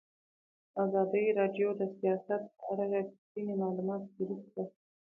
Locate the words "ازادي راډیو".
0.83-1.69